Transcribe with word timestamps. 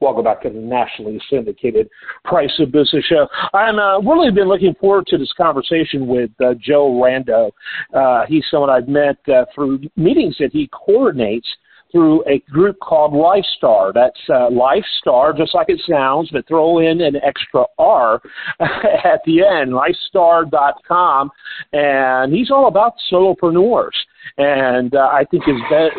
Welcome 0.00 0.24
back 0.24 0.40
to 0.44 0.48
the 0.48 0.58
nationally 0.58 1.20
syndicated 1.28 1.86
Price 2.24 2.52
of 2.58 2.72
Business 2.72 3.04
show. 3.04 3.28
I'm 3.52 3.78
uh, 3.78 3.98
really 3.98 4.30
been 4.30 4.48
looking 4.48 4.74
forward 4.80 5.06
to 5.08 5.18
this 5.18 5.30
conversation 5.36 6.06
with 6.06 6.30
uh, 6.40 6.54
Joe 6.58 6.90
Rando. 6.90 7.50
Uh, 7.92 8.24
he's 8.26 8.42
someone 8.50 8.70
I've 8.70 8.88
met 8.88 9.18
uh, 9.28 9.44
through 9.54 9.80
meetings 9.96 10.36
that 10.40 10.52
he 10.54 10.70
coordinates 10.72 11.46
through 11.92 12.24
a 12.26 12.38
group 12.50 12.78
called 12.80 13.12
LifeStarr. 13.12 13.92
That's 13.92 14.20
uh, 14.30 14.48
LifeStarr, 14.48 15.36
just 15.36 15.54
like 15.54 15.68
it 15.68 15.82
sounds, 15.86 16.30
but 16.32 16.48
throw 16.48 16.78
in 16.78 17.02
an 17.02 17.16
extra 17.22 17.64
R 17.78 18.22
at 18.60 19.20
the 19.26 19.44
end, 19.44 19.72
lifestarr.com. 19.72 21.30
And 21.74 22.32
he's 22.32 22.50
all 22.50 22.68
about 22.68 22.94
solopreneurs. 23.12 23.90
And 24.38 24.94
uh, 24.94 25.10
I 25.12 25.24
think 25.30 25.44
his 25.44 25.56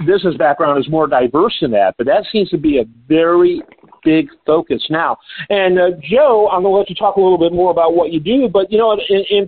business 0.08 0.36
background 0.38 0.80
is 0.80 0.90
more 0.90 1.06
diverse 1.06 1.56
than 1.62 1.70
that, 1.72 1.96
but 2.00 2.08
that 2.08 2.26
seems 2.32 2.50
to 2.50 2.58
be 2.58 2.80
a 2.80 2.86
very 3.08 3.62
big 4.04 4.30
focus 4.46 4.86
now. 4.90 5.18
And 5.50 5.80
uh, 5.80 5.90
Joe, 6.02 6.50
I'm 6.52 6.64
going 6.64 6.74
to 6.74 6.78
let 6.80 6.90
you 6.90 6.96
talk 6.96 7.16
a 7.16 7.22
little 7.22 7.38
bit 7.38 7.54
more 7.54 7.72
about 7.72 7.96
what 7.96 8.12
you 8.12 8.20
do, 8.20 8.50
but 8.52 8.72
you 8.72 8.78
know, 8.78 8.94
in, 8.94 9.24
in, 9.30 9.48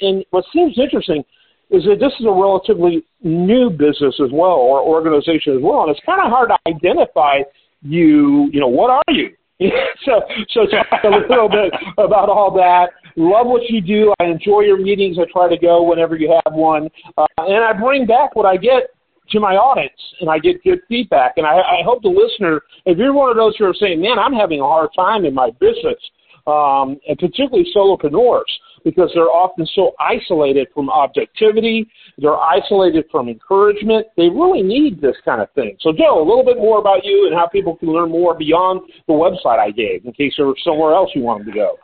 in 0.00 0.24
what 0.30 0.44
seems 0.52 0.78
interesting 0.78 1.24
is 1.70 1.84
that 1.84 1.98
this 2.00 2.12
is 2.18 2.26
a 2.26 2.30
relatively 2.30 3.04
new 3.22 3.68
business 3.70 4.14
as 4.24 4.30
well, 4.32 4.56
or 4.56 4.80
organization 4.80 5.56
as 5.56 5.62
well, 5.62 5.82
and 5.82 5.90
it's 5.90 6.04
kind 6.06 6.20
of 6.20 6.30
hard 6.30 6.48
to 6.48 6.58
identify 6.66 7.40
you. 7.82 8.48
You 8.52 8.60
know, 8.60 8.68
what 8.68 8.90
are 8.90 9.14
you? 9.14 9.34
so, 10.04 10.22
so 10.50 10.66
talk 10.66 11.04
a 11.04 11.08
little 11.08 11.48
bit 11.48 11.72
about 11.98 12.28
all 12.28 12.52
that. 12.54 12.90
Love 13.16 13.48
what 13.48 13.68
you 13.68 13.80
do. 13.80 14.14
I 14.20 14.24
enjoy 14.26 14.60
your 14.60 14.78
meetings. 14.78 15.18
I 15.18 15.24
try 15.30 15.48
to 15.48 15.58
go 15.58 15.82
whenever 15.82 16.16
you 16.16 16.40
have 16.44 16.54
one, 16.54 16.88
uh, 17.16 17.26
and 17.38 17.64
I 17.64 17.72
bring 17.72 18.06
back 18.06 18.34
what 18.34 18.46
I 18.46 18.56
get 18.56 18.90
to 19.30 19.40
my 19.40 19.54
audience, 19.54 20.00
and 20.20 20.30
I 20.30 20.38
get 20.38 20.62
good 20.62 20.80
feedback. 20.88 21.34
And 21.36 21.46
I, 21.46 21.58
I 21.58 21.82
hope 21.84 22.02
the 22.02 22.08
listener, 22.08 22.62
if 22.86 22.98
you're 22.98 23.12
one 23.12 23.30
of 23.30 23.36
those 23.36 23.56
who 23.56 23.64
are 23.64 23.74
saying, 23.74 24.00
"Man, 24.00 24.18
I'm 24.18 24.32
having 24.32 24.60
a 24.60 24.64
hard 24.64 24.90
time 24.96 25.24
in 25.24 25.34
my 25.34 25.50
business," 25.60 25.98
um, 26.46 26.98
and 27.08 27.18
particularly 27.18 27.66
solopreneurs, 27.74 28.50
because 28.84 29.10
they're 29.14 29.24
often 29.24 29.66
so 29.74 29.92
isolated 30.00 30.68
from 30.74 30.88
objectivity, 30.90 31.86
they're 32.16 32.38
isolated 32.38 33.04
from 33.10 33.28
encouragement. 33.28 34.06
They 34.16 34.28
really 34.28 34.62
need 34.62 35.00
this 35.00 35.16
kind 35.24 35.42
of 35.42 35.50
thing. 35.52 35.76
So, 35.80 35.92
Joe, 35.92 36.20
a 36.20 36.26
little 36.26 36.44
bit 36.44 36.56
more 36.56 36.78
about 36.78 37.04
you 37.04 37.26
and 37.26 37.36
how 37.36 37.46
people 37.46 37.76
can 37.76 37.92
learn 37.92 38.10
more 38.10 38.34
beyond 38.34 38.80
the 39.06 39.12
website 39.12 39.58
I 39.58 39.70
gave, 39.70 40.04
in 40.04 40.12
case 40.12 40.34
there 40.36 40.46
was 40.46 40.56
somewhere 40.64 40.94
else 40.94 41.10
you 41.14 41.22
wanted 41.22 41.46
to 41.46 41.52
go. 41.52 41.76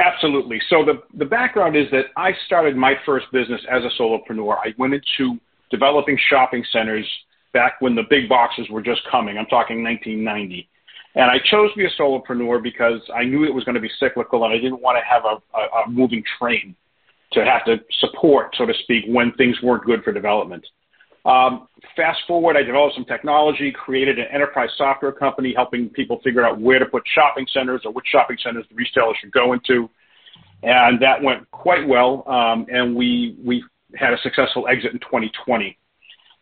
Absolutely. 0.00 0.60
So 0.70 0.84
the 0.84 1.02
the 1.18 1.24
background 1.24 1.76
is 1.76 1.86
that 1.92 2.06
I 2.16 2.32
started 2.46 2.76
my 2.76 2.94
first 3.06 3.26
business 3.32 3.60
as 3.70 3.82
a 3.84 4.02
solopreneur. 4.02 4.56
I 4.56 4.74
went 4.76 4.94
into 4.94 5.38
developing 5.70 6.18
shopping 6.30 6.64
centers 6.72 7.08
back 7.52 7.80
when 7.80 7.94
the 7.94 8.02
big 8.10 8.28
boxes 8.28 8.68
were 8.68 8.82
just 8.82 9.00
coming. 9.10 9.38
I'm 9.38 9.46
talking 9.46 9.82
1990. 9.82 10.68
And 11.16 11.30
I 11.30 11.38
chose 11.50 11.70
to 11.72 11.76
be 11.76 11.86
a 11.86 11.90
solopreneur 12.00 12.62
because 12.62 13.00
I 13.14 13.24
knew 13.24 13.44
it 13.44 13.54
was 13.54 13.64
going 13.64 13.76
to 13.76 13.80
be 13.80 13.90
cyclical 14.00 14.44
and 14.44 14.52
I 14.52 14.56
didn't 14.56 14.80
want 14.80 14.98
to 14.98 15.04
have 15.08 15.24
a, 15.24 15.56
a, 15.56 15.82
a 15.84 15.88
moving 15.88 16.24
train 16.38 16.74
to 17.32 17.44
have 17.44 17.64
to 17.64 17.76
support, 18.00 18.54
so 18.56 18.66
to 18.66 18.74
speak, 18.82 19.04
when 19.08 19.32
things 19.32 19.56
weren't 19.62 19.84
good 19.84 20.02
for 20.02 20.12
development. 20.12 20.66
Um, 21.24 21.68
fast 21.96 22.20
forward, 22.26 22.56
I 22.56 22.62
developed 22.62 22.96
some 22.96 23.04
technology, 23.04 23.72
created 23.72 24.18
an 24.18 24.26
enterprise 24.32 24.68
software 24.76 25.12
company 25.12 25.54
helping 25.56 25.88
people 25.88 26.20
figure 26.22 26.44
out 26.44 26.60
where 26.60 26.78
to 26.78 26.86
put 26.86 27.02
shopping 27.14 27.46
centers 27.52 27.82
or 27.84 27.92
which 27.92 28.06
shopping 28.10 28.36
centers 28.42 28.66
the 28.68 28.74
retailers 28.74 29.16
should 29.20 29.32
go 29.32 29.52
into. 29.52 29.88
And 30.62 31.00
that 31.00 31.22
went 31.22 31.50
quite 31.50 31.86
well. 31.86 32.24
Um, 32.28 32.66
and 32.70 32.94
we, 32.94 33.36
we 33.44 33.64
had 33.96 34.12
a 34.12 34.18
successful 34.22 34.66
exit 34.68 34.92
in 34.92 34.98
2020. 35.00 35.76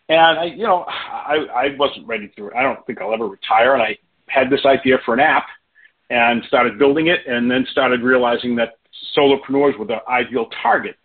And 0.08 0.38
I, 0.38 0.44
you 0.44 0.64
know, 0.64 0.84
I, 0.88 1.46
I 1.54 1.76
wasn't 1.78 2.06
ready 2.06 2.30
to, 2.36 2.50
I 2.54 2.62
don't 2.62 2.84
think 2.86 3.00
I'll 3.00 3.14
ever 3.14 3.28
retire. 3.28 3.74
And 3.74 3.82
I 3.82 3.96
had 4.28 4.50
this 4.50 4.64
idea 4.66 4.98
for 5.04 5.14
an 5.14 5.20
app 5.20 5.46
and 6.10 6.42
started 6.44 6.78
building 6.78 7.06
it 7.06 7.20
and 7.26 7.50
then 7.50 7.66
started 7.70 8.02
realizing 8.02 8.56
that 8.56 8.78
solopreneurs 9.16 9.78
were 9.78 9.86
the 9.86 10.06
ideal 10.08 10.46
target 10.62 10.96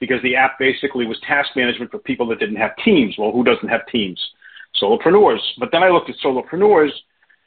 because 0.00 0.22
the 0.22 0.36
app 0.36 0.58
basically 0.58 1.06
was 1.06 1.18
task 1.26 1.50
management 1.56 1.90
for 1.90 1.98
people 1.98 2.26
that 2.28 2.38
didn't 2.38 2.56
have 2.56 2.72
teams. 2.84 3.14
Well, 3.18 3.32
who 3.32 3.44
doesn't 3.44 3.68
have 3.68 3.86
teams? 3.86 4.20
Solopreneurs. 4.82 5.40
But 5.58 5.70
then 5.72 5.82
I 5.82 5.88
looked 5.88 6.10
at 6.10 6.16
solopreneurs. 6.24 6.90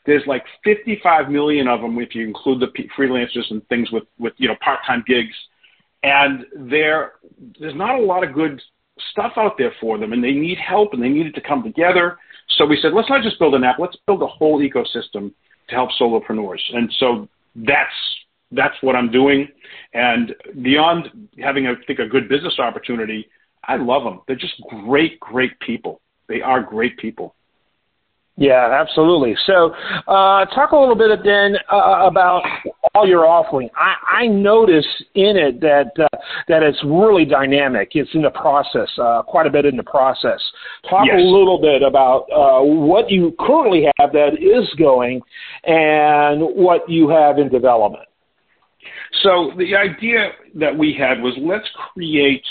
There's 0.05 0.23
like 0.25 0.43
55 0.63 1.29
million 1.29 1.67
of 1.67 1.81
them 1.81 1.99
if 1.99 2.15
you 2.15 2.25
include 2.25 2.61
the 2.61 2.67
freelancers 2.97 3.49
and 3.49 3.67
things 3.67 3.91
with, 3.91 4.03
with 4.17 4.33
you 4.37 4.47
know 4.47 4.55
part-time 4.63 5.03
gigs. 5.05 5.35
And 6.03 6.45
there, 6.55 7.13
there's 7.59 7.75
not 7.75 7.95
a 7.95 8.01
lot 8.01 8.23
of 8.23 8.33
good 8.33 8.61
stuff 9.11 9.33
out 9.37 9.57
there 9.57 9.73
for 9.79 9.97
them, 9.97 10.13
and 10.13 10.23
they 10.23 10.31
need 10.31 10.57
help, 10.57 10.93
and 10.93 11.01
they 11.01 11.09
need 11.09 11.27
it 11.27 11.35
to 11.35 11.41
come 11.41 11.63
together. 11.63 12.17
So 12.57 12.65
we 12.65 12.79
said, 12.81 12.93
let's 12.93 13.09
not 13.09 13.23
just 13.23 13.39
build 13.39 13.55
an 13.55 13.63
app, 13.63 13.79
let's 13.79 13.97
build 14.05 14.21
a 14.21 14.27
whole 14.27 14.59
ecosystem 14.61 15.33
to 15.69 15.75
help 15.75 15.89
solopreneurs. 15.99 16.61
And 16.73 16.91
so 16.99 17.27
that's 17.55 17.93
that's 18.51 18.75
what 18.81 18.95
I'm 18.95 19.11
doing. 19.11 19.47
And 19.93 20.33
beyond 20.61 21.29
having, 21.37 21.67
I 21.67 21.73
think, 21.85 21.99
a 21.99 22.07
good 22.07 22.29
business 22.29 22.59
opportunity, 22.59 23.27
I 23.67 23.75
love 23.75 24.03
them. 24.03 24.21
They're 24.25 24.37
just 24.37 24.61
great, 24.69 25.19
great 25.19 25.59
people. 25.59 25.99
They 26.29 26.41
are 26.41 26.61
great 26.61 26.97
people. 26.97 27.35
Yeah, 28.39 28.69
absolutely. 28.79 29.35
So, 29.47 29.73
uh, 30.07 30.45
talk 30.45 30.71
a 30.71 30.77
little 30.77 30.95
bit 30.95 31.09
then 31.23 31.57
uh, 31.71 32.05
about 32.05 32.43
all 32.93 33.07
your 33.07 33.25
offering. 33.25 33.67
I, 33.75 33.95
I 34.23 34.27
notice 34.27 34.85
in 35.15 35.35
it 35.37 35.59
that 35.61 35.91
uh, 35.99 36.17
that 36.47 36.61
it's 36.61 36.77
really 36.85 37.25
dynamic. 37.25 37.89
It's 37.93 38.13
in 38.13 38.21
the 38.21 38.29
process, 38.29 38.89
uh, 39.01 39.23
quite 39.23 39.47
a 39.47 39.49
bit 39.49 39.65
in 39.65 39.75
the 39.75 39.83
process. 39.83 40.39
Talk 40.87 41.07
yes. 41.07 41.15
a 41.17 41.23
little 41.23 41.59
bit 41.59 41.81
about 41.81 42.27
uh, 42.31 42.63
what 42.63 43.09
you 43.09 43.35
currently 43.39 43.87
have 43.97 44.11
that 44.13 44.33
is 44.39 44.71
going, 44.77 45.19
and 45.63 46.41
what 46.41 46.87
you 46.87 47.09
have 47.09 47.39
in 47.39 47.49
development. 47.49 48.05
So 49.23 49.51
the 49.57 49.75
idea 49.75 50.33
that 50.55 50.77
we 50.77 50.93
had 50.93 51.23
was 51.23 51.33
let's 51.41 51.67
create 51.93 52.45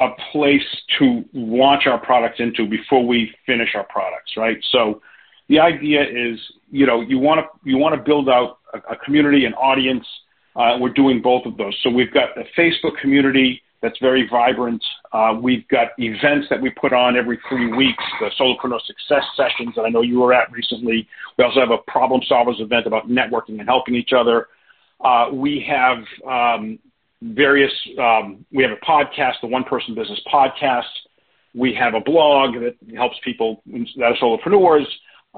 a 0.00 0.10
place 0.30 0.62
to 1.00 1.24
launch 1.32 1.86
our 1.86 1.98
products 1.98 2.38
into 2.38 2.68
before 2.68 3.04
we 3.04 3.34
finish 3.46 3.70
our 3.74 3.82
products, 3.84 4.32
right? 4.36 4.58
So 4.70 5.02
the 5.48 5.58
idea 5.58 6.02
is, 6.02 6.38
you 6.70 6.86
know, 6.86 7.00
you 7.00 7.18
want 7.18 7.40
to 7.40 7.68
you 7.68 7.78
want 7.78 7.94
to 7.94 8.02
build 8.02 8.28
out 8.28 8.58
a, 8.74 8.92
a 8.92 8.96
community, 8.96 9.44
an 9.44 9.54
audience. 9.54 10.04
Uh, 10.56 10.76
we're 10.80 10.92
doing 10.92 11.22
both 11.22 11.46
of 11.46 11.56
those. 11.56 11.76
So 11.82 11.90
we've 11.90 12.12
got 12.12 12.36
a 12.36 12.44
Facebook 12.58 12.98
community 13.00 13.62
that's 13.80 13.98
very 14.00 14.28
vibrant. 14.28 14.82
Uh, 15.12 15.34
we've 15.40 15.66
got 15.68 15.88
events 15.98 16.48
that 16.50 16.60
we 16.60 16.70
put 16.70 16.92
on 16.92 17.16
every 17.16 17.38
three 17.48 17.72
weeks, 17.72 18.02
the 18.20 18.30
Solopreneur 18.38 18.80
Success 18.84 19.22
Sessions 19.36 19.74
that 19.76 19.82
I 19.82 19.88
know 19.88 20.02
you 20.02 20.18
were 20.18 20.34
at 20.34 20.50
recently. 20.50 21.06
We 21.36 21.44
also 21.44 21.60
have 21.60 21.70
a 21.70 21.78
Problem 21.90 22.20
Solvers 22.30 22.60
event 22.60 22.86
about 22.86 23.08
networking 23.08 23.60
and 23.60 23.68
helping 23.68 23.94
each 23.94 24.10
other. 24.18 24.48
Uh, 25.00 25.28
we 25.32 25.64
have 25.68 25.98
um, 26.28 26.80
various, 27.22 27.72
um, 28.00 28.44
we 28.52 28.64
have 28.64 28.72
a 28.72 28.84
podcast, 28.84 29.34
the 29.42 29.46
One 29.46 29.62
Person 29.64 29.94
Business 29.94 30.20
Podcast. 30.32 30.82
We 31.54 31.72
have 31.74 31.94
a 31.94 32.00
blog 32.00 32.54
that 32.54 32.76
helps 32.96 33.16
people 33.24 33.62
that 33.66 34.02
are 34.02 34.16
solopreneurs. 34.16 34.86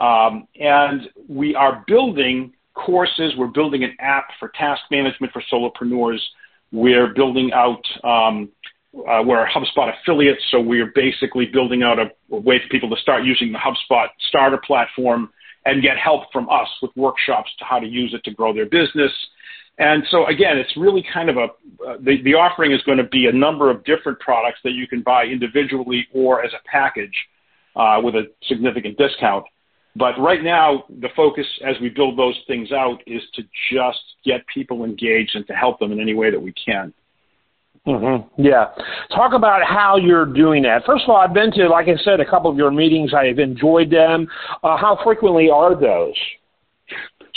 Um, 0.00 0.48
and 0.58 1.08
we 1.28 1.54
are 1.54 1.84
building 1.86 2.54
courses. 2.74 3.34
We're 3.36 3.48
building 3.48 3.84
an 3.84 3.94
app 4.00 4.28
for 4.38 4.48
task 4.48 4.82
management 4.90 5.32
for 5.32 5.42
solopreneurs. 5.52 6.20
We're 6.72 7.08
building 7.08 7.50
out, 7.52 7.82
um, 8.02 8.48
uh, 8.94 9.22
we're 9.24 9.44
a 9.44 9.50
HubSpot 9.50 9.92
affiliate, 10.00 10.38
so 10.50 10.60
we're 10.60 10.92
basically 10.94 11.46
building 11.46 11.82
out 11.82 11.98
a, 11.98 12.10
way 12.28 12.60
for 12.60 12.68
people 12.70 12.88
to 12.90 13.00
start 13.02 13.24
using 13.24 13.52
the 13.52 13.58
HubSpot 13.58 14.08
starter 14.28 14.58
platform 14.66 15.30
and 15.66 15.82
get 15.82 15.98
help 15.98 16.32
from 16.32 16.48
us 16.48 16.68
with 16.80 16.90
workshops 16.96 17.50
to 17.58 17.64
how 17.64 17.78
to 17.78 17.86
use 17.86 18.14
it 18.14 18.24
to 18.24 18.30
grow 18.30 18.54
their 18.54 18.66
business. 18.66 19.12
And 19.78 20.04
so 20.10 20.26
again, 20.26 20.58
it's 20.58 20.74
really 20.76 21.04
kind 21.12 21.28
of 21.28 21.36
a 21.36 21.48
uh, 21.86 21.96
the, 22.00 22.34
offering 22.34 22.72
is 22.72 22.82
going 22.82 22.98
to 22.98 23.04
be 23.04 23.26
a 23.26 23.32
number 23.32 23.70
of 23.70 23.84
different 23.84 24.20
products 24.20 24.60
that 24.64 24.72
you 24.72 24.86
can 24.86 25.02
buy 25.02 25.24
individually 25.24 26.06
or 26.12 26.44
as 26.44 26.52
a 26.52 26.68
package 26.68 27.14
uh, 27.76 28.00
with 28.02 28.14
a 28.14 28.24
significant 28.46 28.98
discount. 28.98 29.44
But 29.96 30.18
right 30.18 30.42
now, 30.42 30.84
the 31.00 31.08
focus 31.16 31.46
as 31.66 31.76
we 31.80 31.88
build 31.88 32.18
those 32.18 32.38
things 32.46 32.70
out 32.72 33.00
is 33.06 33.22
to 33.34 33.42
just 33.72 34.00
get 34.24 34.42
people 34.52 34.84
engaged 34.84 35.34
and 35.34 35.46
to 35.48 35.52
help 35.52 35.78
them 35.80 35.90
in 35.92 36.00
any 36.00 36.14
way 36.14 36.30
that 36.30 36.40
we 36.40 36.52
can. 36.52 36.92
Mm-hmm. 37.86 38.42
Yeah. 38.42 38.66
Talk 39.08 39.32
about 39.32 39.62
how 39.64 39.96
you're 39.96 40.26
doing 40.26 40.62
that. 40.62 40.84
First 40.84 41.04
of 41.04 41.10
all, 41.10 41.16
I've 41.16 41.34
been 41.34 41.50
to, 41.52 41.68
like 41.68 41.88
I 41.88 41.96
said, 42.04 42.20
a 42.20 42.28
couple 42.28 42.50
of 42.50 42.56
your 42.56 42.70
meetings. 42.70 43.12
I 43.14 43.26
have 43.26 43.38
enjoyed 43.38 43.90
them. 43.90 44.28
Uh, 44.62 44.76
how 44.76 44.98
frequently 45.02 45.48
are 45.50 45.74
those? 45.78 46.14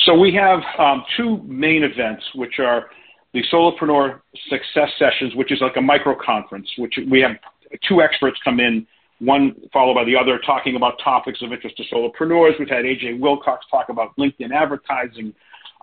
So 0.06 0.18
we 0.18 0.33
have 0.36 0.60
um, 0.77 1.04
two 1.16 1.42
main 1.44 1.83
events, 1.83 2.24
which 2.36 2.60
are 2.60 2.88
the 3.33 3.42
Solopreneur 3.51 4.19
Success 4.50 4.89
Sessions, 5.00 5.33
which 5.36 5.51
is 5.51 5.60
like 5.62 5.77
a 5.77 5.81
micro 5.81 6.16
conference, 6.24 6.69
which 6.77 6.95
we 7.10 7.22
have 7.22 7.31
two 7.88 8.01
experts 8.01 8.38
come 8.44 8.60
in, 8.60 8.86
one 9.25 9.56
followed 9.72 9.96
by 9.96 10.04
the 10.04 10.16
other, 10.16 10.40
talking 10.40 10.75
about 10.75 11.00
topics 11.04 11.42
of 11.42 11.52
interest 11.52 11.78
to 11.78 11.84
solopreneurs. 11.94 12.60
We've 12.60 12.70
had 12.70 12.86
AJ 12.86 13.20
Wilcox 13.20 13.66
talk 13.72 13.90
about 13.90 14.16
LinkedIn 14.18 14.52
advertising. 14.54 15.34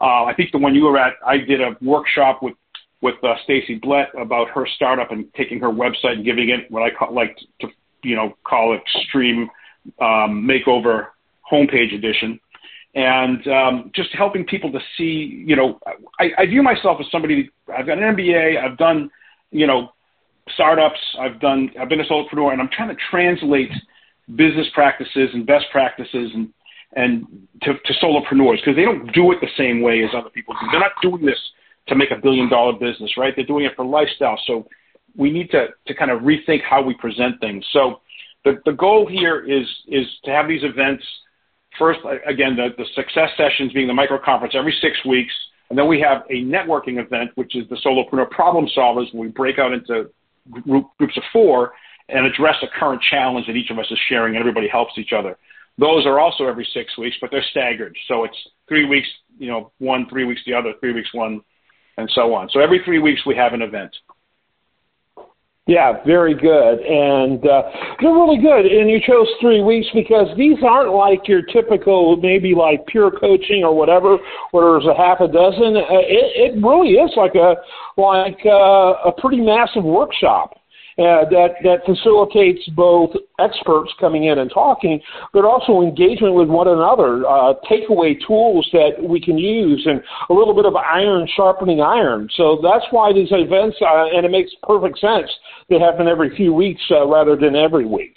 Uh, 0.01 0.25
I 0.25 0.35
think 0.35 0.53
the 0.53 0.59
one 0.59 0.75
you 0.75 0.85
were 0.85 0.99
at, 0.99 1.15
I 1.27 1.39
did 1.39 1.61
a 1.61 1.77
workshop 1.81 2.43
with 2.43 2.55
with 3.03 3.15
uh, 3.25 3.35
Stacy 3.45 3.77
Blett 3.77 4.09
about 4.21 4.51
her 4.51 4.67
startup 4.77 5.11
and 5.11 5.33
taking 5.35 5.59
her 5.61 5.69
website 5.71 6.17
and 6.17 6.25
giving 6.25 6.51
it 6.51 6.71
what 6.71 6.83
I 6.83 6.91
call, 6.91 7.15
like 7.15 7.37
to 7.61 7.69
you 8.03 8.15
know 8.17 8.37
call 8.45 8.77
extreme 8.77 9.49
um, 10.01 10.47
makeover 10.47 11.07
homepage 11.51 11.95
edition. 11.95 12.39
and 12.95 13.47
um, 13.49 13.91
just 13.95 14.11
helping 14.13 14.45
people 14.45 14.71
to 14.73 14.81
see. 14.97 15.45
You 15.47 15.57
know, 15.57 15.79
I, 16.19 16.31
I 16.39 16.47
view 16.47 16.63
myself 16.63 16.99
as 17.01 17.07
somebody. 17.11 17.51
I've 17.75 17.87
got 17.87 17.99
an 17.99 18.17
MBA. 18.17 18.63
I've 18.63 18.77
done, 18.77 19.11
you 19.51 19.67
know, 19.67 19.93
startups. 20.55 20.99
I've 21.19 21.41
done. 21.41 21.70
I've 21.81 21.88
been 21.88 22.00
a 22.00 22.05
solopreneur, 22.05 22.52
and 22.52 22.61
I'm 22.61 22.70
trying 22.73 22.88
to 22.88 22.97
translate 23.11 23.70
business 24.37 24.67
practices 24.75 25.31
and 25.32 25.47
best 25.47 25.67
practices 25.73 26.31
and 26.35 26.52
and 26.97 27.25
to, 27.62 27.75
to 27.75 27.93
solopreneurs 28.02 28.56
because 28.56 28.75
they 28.76 28.85
don't 28.85 29.12
do 29.12 29.31
it 29.32 29.38
the 29.41 29.49
same 29.56 29.81
way 29.81 30.02
as 30.02 30.11
other 30.17 30.31
people 30.31 30.55
do. 30.61 30.67
They're 30.73 30.81
not 30.81 30.93
doing 31.02 31.25
this 31.25 31.38
to 31.88 31.94
make 31.94 32.11
a 32.11 32.20
billion 32.20 32.49
dollar 32.49 32.73
business, 32.73 33.17
right? 33.17 33.32
They're 33.35 33.47
doing 33.47 33.64
it 33.64 33.73
for 33.76 33.85
lifestyle. 33.85 34.41
So 34.47 34.67
we 35.17 35.31
need 35.31 35.50
to, 35.50 35.69
to 35.87 35.94
kind 35.94 36.11
of 36.11 36.23
rethink 36.23 36.62
how 36.69 36.82
we 36.82 36.94
present 36.94 37.41
things. 37.41 37.64
So 37.73 38.00
the, 38.44 38.61
the 38.64 38.73
goal 38.73 39.06
here 39.06 39.41
is, 39.41 39.67
is 39.88 40.06
to 40.25 40.31
have 40.31 40.49
these 40.49 40.64
events. 40.64 41.05
First, 41.79 42.00
again, 42.26 42.56
the, 42.56 42.69
the 42.76 42.87
success 42.94 43.31
sessions 43.37 43.73
being 43.73 43.87
the 43.87 43.94
micro 43.94 44.19
conference 44.19 44.55
every 44.56 44.76
six 44.81 44.96
weeks. 45.05 45.32
And 45.69 45.79
then 45.79 45.87
we 45.87 46.00
have 46.00 46.23
a 46.31 46.43
networking 46.43 46.99
event, 47.05 47.31
which 47.37 47.55
is 47.55 47.69
the 47.69 47.76
solopreneur 47.76 48.29
problem 48.31 48.69
solvers. 48.76 49.14
We 49.14 49.29
break 49.29 49.61
out 49.61 49.73
into 49.73 50.11
group, 50.50 50.87
groups 50.99 51.17
of 51.17 51.23
four 51.32 51.73
and 52.08 52.26
address 52.26 52.56
a 52.62 52.67
current 52.79 53.00
challenge 53.11 53.47
that 53.47 53.56
each 53.56 53.70
of 53.70 53.79
us 53.79 53.87
is 53.91 53.99
sharing 54.08 54.35
and 54.35 54.41
everybody 54.41 54.69
helps 54.69 54.99
each 54.99 55.12
other. 55.12 55.37
Those 55.79 56.05
are 56.06 56.19
also 56.19 56.47
every 56.47 56.69
six 56.75 56.97
weeks, 56.99 57.17
but 57.20 57.31
they're 57.31 57.44
staggered. 57.50 57.97
So 58.08 58.25
it's 58.25 58.37
three 58.69 58.85
weeks, 58.85 59.08
you 59.38 59.49
know, 59.49 59.73
one, 59.79 60.08
three 60.08 60.25
weeks 60.25 60.43
the 60.44 60.55
other, 60.55 60.75
three 60.81 60.93
weeks 60.93 61.08
one, 61.14 61.41
and 61.97 62.11
so 62.14 62.35
on. 62.35 62.49
So 62.50 62.61
every 62.61 62.82
three 62.85 62.99
weeks 62.99 63.25
we 63.25 63.37
have 63.37 63.52
an 63.52 63.62
event. 63.62 63.94
Yeah, 65.70 66.02
very 66.05 66.34
good. 66.34 66.81
And 66.81 67.46
uh, 67.46 67.62
they're 68.00 68.12
really 68.12 68.43
good. 68.43 68.67
And 68.67 68.90
you 68.90 68.99
chose 69.06 69.28
three 69.40 69.62
weeks 69.62 69.87
because 69.94 70.26
these 70.37 70.58
aren't 70.64 70.93
like 70.93 71.28
your 71.28 71.43
typical, 71.43 72.17
maybe 72.17 72.56
like 72.56 72.84
pure 72.87 73.12
coaching 73.12 73.62
or 73.62 73.72
whatever, 73.72 74.19
where 74.50 74.72
there's 74.72 74.90
a 74.90 74.96
half 74.96 75.20
a 75.20 75.28
dozen. 75.28 75.76
Uh, 75.76 76.02
it, 76.02 76.56
it 76.56 76.67
really 76.67 76.94
is 76.94 77.12
like 77.17 77.37
a 77.37 77.55
like 77.96 78.40
uh, 78.44 79.11
a 79.11 79.12
pretty 79.17 79.40
massive 79.40 79.84
workshop 79.84 80.60
uh, 80.99 81.25
that 81.31 81.55
that 81.63 81.85
facilitates 81.87 82.67
both 82.71 83.11
experts 83.39 83.93
coming 83.99 84.25
in 84.25 84.39
and 84.39 84.51
talking, 84.51 85.01
but 85.33 85.45
also 85.45 85.81
engagement 85.81 86.35
with 86.35 86.49
one 86.49 86.69
another, 86.69 87.27
uh, 87.27 87.55
takeaway 87.71 88.15
tools 88.27 88.69
that 88.73 88.93
we 89.01 89.21
can 89.21 89.39
use, 89.39 89.83
and 89.87 90.03
a 90.29 90.33
little 90.33 90.55
bit 90.55 90.67
of 90.67 90.77
iron 90.77 91.29
sharpening 91.37 91.81
iron. 91.81 92.29
So 92.37 92.59
that's 92.63 92.85
why 92.91 93.13
these 93.13 93.29
events, 93.31 93.77
uh, 93.81 94.07
and 94.15 94.27
it 94.27 94.31
makes 94.31 94.51
perfect 94.63 94.99
sense, 94.99 95.31
they 95.69 95.79
happen 95.79 96.09
every 96.09 96.35
few 96.37 96.53
weeks 96.53 96.83
uh, 96.91 97.07
rather 97.07 97.37
than 97.37 97.57
every 97.57 97.87
week. 97.87 98.15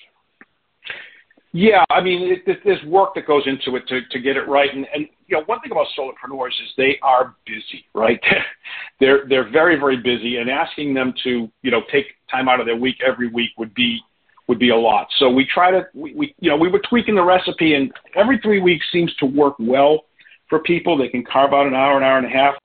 Yeah, 1.56 1.84
I 1.92 2.02
mean, 2.02 2.36
it, 2.48 2.60
there's 2.66 2.84
work 2.84 3.14
that 3.14 3.28
goes 3.28 3.44
into 3.46 3.78
it 3.78 3.88
to, 3.88 4.02
to 4.10 4.20
get 4.20 4.38
it 4.38 4.48
right. 4.48 4.74
And, 4.74 4.88
and, 4.92 5.08
you 5.28 5.38
know, 5.38 5.44
one 5.46 5.60
thing 5.62 5.72
about 5.72 5.86
solopreneurs 5.98 6.48
is 6.48 6.70
they 6.78 6.98
are 7.04 7.36
busy, 7.46 7.86
right? 7.94 8.20
they're, 9.00 9.26
they're 9.30 9.50
very, 9.52 9.78
very 9.78 9.98
busy 9.98 10.38
and 10.38 10.50
asking 10.50 10.96
them 10.96 11.14
to, 11.24 11.48
you 11.62 11.72
know, 11.72 11.82
take 11.92 12.08
time 12.30 12.50
out 12.50 12.60
of 12.60 12.66
their 12.66 12.76
week 12.76 12.96
every 13.06 13.28
week 13.28 13.52
would 13.60 13.72
be, 13.76 14.00
would 14.48 14.58
be 14.58 14.70
a 14.70 14.76
lot. 14.76 15.08
So 15.20 15.30
we 15.30 15.46
try 15.46 15.70
to, 15.70 15.86
we, 15.94 16.16
we, 16.16 16.36
you 16.40 16.50
know, 16.50 16.58
we 16.58 16.70
were 16.70 16.82
tweaking 16.90 17.14
the 17.14 17.24
recipe 17.24 17.76
and 17.76 17.94
every 18.16 18.40
three 18.40 18.60
weeks 18.60 18.84
seems 18.92 19.14
to 19.18 19.28
work 19.28 19.54
well 19.60 20.06
for 20.50 20.58
people. 20.58 20.98
They 20.98 21.08
can 21.08 21.24
carve 21.24 21.54
out 21.54 21.68
an 21.68 21.76
hour, 21.76 21.98
an 21.98 22.04
hour 22.04 22.18
and 22.18 22.26
a 22.26 22.30
half. 22.30 22.56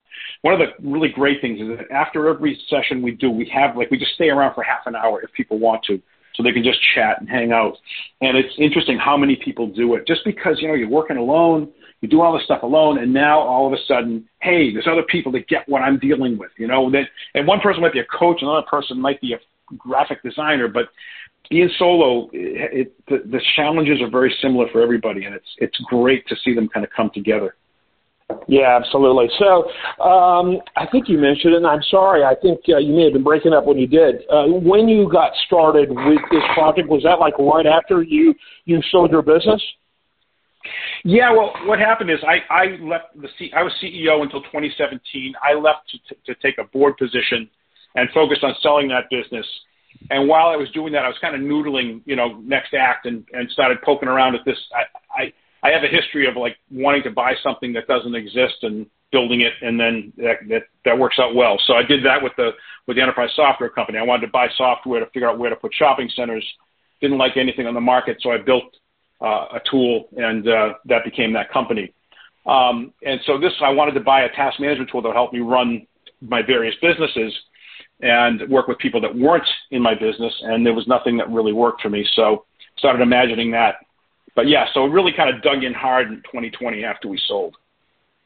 One 0.41 0.55
of 0.55 0.61
the 0.61 0.89
really 0.89 1.11
great 1.11 1.43
things 1.43 1.61
is 1.61 1.69
that 1.77 1.91
after 1.95 2.27
every 2.29 2.59
session 2.71 3.03
we 3.03 3.11
do, 3.11 3.31
we 3.31 3.51
have 3.53 3.77
like, 3.77 3.91
we 3.91 3.99
just 3.99 4.15
stay 4.15 4.31
around 4.31 4.55
for 4.55 4.63
half 4.63 4.87
an 4.87 4.97
hour 4.97 5.21
if 5.21 5.31
people 5.33 5.59
want 5.59 5.85
to 5.85 6.01
so 6.39 6.45
they 6.45 6.53
can 6.53 6.63
just 6.63 6.79
chat 6.95 7.21
and 7.21 7.29
hang 7.29 7.51
out. 7.53 7.77
And 8.21 8.39
it's 8.39 8.55
interesting 8.59 8.97
how 8.97 9.17
many 9.17 9.37
people 9.37 9.67
do 9.67 9.97
it 9.97 10.07
just 10.07 10.21
because, 10.25 10.59
you 10.61 10.69
know, 10.69 10.75
you're 10.75 10.89
working 10.89 11.17
alone, 11.17 11.69
you 12.01 12.09
do 12.09 12.21
all 12.21 12.33
this 12.33 12.45
stuff 12.45 12.63
alone, 12.63 12.99
and 12.99 13.13
now 13.13 13.41
all 13.41 13.67
of 13.67 13.73
a 13.73 13.83
sudden, 13.89 14.29
hey, 14.41 14.73
there's 14.73 14.87
other 14.91 15.03
people 15.03 15.33
that 15.33 15.49
get 15.49 15.69
what 15.69 15.83
I'm 15.83 15.99
dealing 15.99 16.39
with, 16.39 16.53
you 16.57 16.69
know, 16.69 16.91
that, 16.93 17.09
and 17.35 17.45
one 17.47 17.59
person 17.59 17.83
might 17.83 17.93
be 17.93 17.99
a 17.99 18.05
coach, 18.05 18.39
another 18.41 18.67
person 18.71 19.01
might 19.01 19.21
be 19.21 19.35
a 19.35 19.77
graphic 19.77 20.23
designer, 20.23 20.69
but 20.69 20.87
being 21.51 21.69
solo, 21.77 22.29
it, 22.33 22.87
it, 22.87 23.07
the, 23.09 23.29
the 23.29 23.41
challenges 23.57 24.01
are 24.01 24.11
very 24.11 24.35
similar 24.41 24.69
for 24.71 24.81
everybody, 24.81 25.25
and 25.25 25.35
it's 25.35 25.49
it's 25.59 25.77
great 25.89 26.27
to 26.29 26.37
see 26.45 26.55
them 26.55 26.69
kind 26.69 26.85
of 26.85 26.93
come 26.95 27.11
together. 27.15 27.57
Yeah, 28.47 28.77
absolutely. 28.77 29.29
So 29.39 29.71
um, 30.03 30.59
I 30.77 30.87
think 30.87 31.09
you 31.09 31.19
mentioned, 31.19 31.55
and 31.55 31.67
I'm 31.67 31.83
sorry, 31.91 32.25
I 32.25 32.35
think 32.35 32.61
uh, 32.69 32.79
you 32.79 32.95
may 32.95 33.05
have 33.05 33.13
been 33.15 33.25
breaking 33.25 33.53
up 33.53 33.65
when 33.65 33.79
you 33.79 33.87
did. 33.87 34.23
Uh, 34.31 34.45
when 34.47 34.89
you 34.89 35.09
got 35.11 35.33
started 35.47 35.91
with 35.91 36.21
this 36.31 36.43
project, 36.55 36.89
was 36.89 37.03
that 37.05 37.21
like 37.21 37.39
right 37.39 37.67
after 37.67 38.03
you 38.03 38.35
you 38.65 38.81
sold 38.91 39.11
your 39.11 39.23
business? 39.23 39.63
Yeah, 41.05 41.33
well, 41.33 41.53
what 41.65 41.79
happened 41.79 42.11
is 42.11 42.19
I, 42.27 42.41
I 42.53 42.65
left 42.83 43.21
the 43.21 43.29
C, 43.39 43.51
I 43.57 43.63
was 43.63 43.73
CEO 43.83 44.23
until 44.23 44.43
2017. 44.43 45.35
I 45.43 45.55
left 45.55 45.89
to, 45.91 46.15
to, 46.15 46.35
to 46.35 46.41
take 46.43 46.59
a 46.59 46.65
board 46.65 46.97
position 46.97 47.49
and 47.95 48.09
focused 48.13 48.45
on 48.45 48.55
selling 48.63 48.89
that 48.89 49.05
business. 49.11 49.47
And 50.11 50.29
while 50.29 50.49
I 50.49 50.57
was 50.57 50.71
doing 50.73 50.93
that, 50.93 51.05
I 51.05 51.09
was 51.09 51.17
kind 51.21 51.35
of 51.35 51.41
noodling, 51.41 52.03
you 52.05 52.17
know, 52.17 52.39
next 52.45 52.75
act 52.75 53.07
and, 53.07 53.25
and 53.33 53.51
started 53.51 53.79
poking 53.83 54.09
around 54.09 54.35
at 54.35 54.45
this. 54.45 54.59
I, 54.75 55.23
I 55.23 55.33
I 55.63 55.71
have 55.71 55.83
a 55.83 55.89
history 55.89 56.29
of 56.29 56.37
like 56.37 56.57
wanting 56.71 57.03
to 57.05 57.11
buy 57.11 57.35
something 57.43 57.73
that 57.73 57.87
doesn't 57.87 58.15
exist 58.15 58.57
and 58.63 58.87
building 59.11 59.41
it, 59.41 59.53
and 59.63 59.79
then 59.79 60.13
that 60.19 60.37
that, 60.49 60.63
that 60.85 60.99
works 60.99 61.19
out 61.19 61.35
well. 61.35 61.59
So 61.67 61.75
I 61.75 61.83
did 61.83 62.05
that 62.05 62.23
with 62.23 62.33
the 62.37 62.51
with 62.87 62.97
the 62.97 63.03
enterprise 63.03 63.31
software 63.35 63.71
company. 63.71 63.99
I 63.99 64.03
wanted 64.03 64.27
to 64.27 64.33
buy 64.33 64.49
software 64.57 65.01
to 65.01 65.07
figure 65.07 65.29
out 65.29 65.39
where 65.39 65.51
to 65.51 65.57
put 65.57 65.75
shopping 65.75 66.11
centers. 66.15 66.47
Didn't 67.01 67.19
like 67.19 67.37
anything 67.37 67.67
on 67.67 67.75
the 67.75 67.81
market, 67.81 68.19
so 68.21 68.33
I 68.33 68.39
built 68.39 68.77
uh, 69.21 69.47
a 69.55 69.61
tool, 69.71 70.09
and 70.17 70.49
uh, 70.49 70.75
that 70.87 71.05
became 71.05 71.33
that 71.35 71.51
company. 71.53 71.93
Um, 72.47 72.93
and 73.03 73.21
so 73.27 73.39
this, 73.39 73.53
I 73.61 73.71
wanted 73.71 73.93
to 73.93 74.01
buy 74.01 74.23
a 74.23 74.29
task 74.31 74.59
management 74.59 74.91
tool 74.91 75.03
that 75.03 75.09
would 75.09 75.15
help 75.15 75.33
me 75.33 75.41
run 75.41 75.87
my 76.21 76.43
various 76.43 76.75
businesses 76.81 77.33
and 78.01 78.49
work 78.49 78.69
with 78.69 78.79
people 78.79 79.01
that 79.01 79.15
weren't 79.15 79.47
in 79.71 79.83
my 79.83 79.95
business. 79.95 80.33
And 80.43 80.65
there 80.65 80.73
was 80.73 80.87
nothing 80.87 81.17
that 81.19 81.29
really 81.31 81.53
worked 81.53 81.83
for 81.83 81.91
me. 81.91 82.07
So 82.15 82.47
started 82.79 83.03
imagining 83.03 83.51
that 83.53 83.77
but 84.35 84.49
yeah, 84.49 84.67
so 84.75 84.85
it 84.85 84.91
really 84.91 85.13
kind 85.17 85.35
of 85.35 85.43
dug 85.43 85.65
in 85.65 85.75
hard 85.75 86.09
in 86.09 86.17
2020 86.17 86.85
after 86.85 87.09
we 87.09 87.21
sold. 87.27 87.57